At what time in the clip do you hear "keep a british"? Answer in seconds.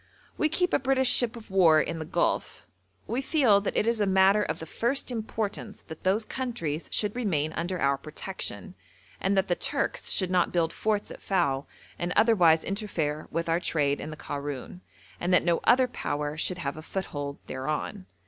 0.49-1.11